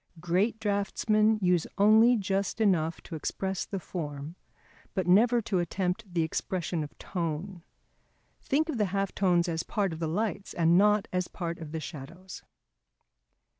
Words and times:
Great 0.19 0.59
draughtsmen 0.59 1.37
use 1.43 1.67
only 1.77 2.15
just 2.17 2.59
enough 2.59 3.01
to 3.01 3.13
express 3.13 3.65
the 3.67 3.79
form, 3.79 4.35
but 4.95 5.05
never 5.05 5.43
to 5.43 5.59
attempt 5.59 6.11
the 6.11 6.23
expression 6.23 6.83
of 6.83 6.97
tone. 6.97 7.61
Think 8.41 8.67
of 8.67 8.79
the 8.79 8.85
half 8.85 9.13
tones 9.13 9.47
as 9.47 9.61
part 9.61 9.93
of 9.93 9.99
the 9.99 10.07
lights 10.07 10.55
and 10.55 10.75
not 10.75 11.07
as 11.13 11.27
part 11.27 11.59
of 11.59 11.71
the 11.71 11.79
shadows. 11.79 12.41